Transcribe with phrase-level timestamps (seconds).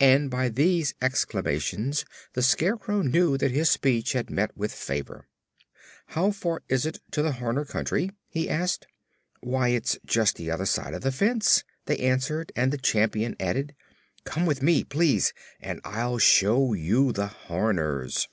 [0.00, 5.26] and by these exclamations the Scarecrow knew that his speech had met with favor.
[6.06, 8.86] "How far is it to the Horner Country?" he asked.
[9.42, 13.74] "Why, it's just the other side of the fence," they answered, and the Champion added:
[14.24, 18.28] "Come with me, please, and I'll show you the Horners."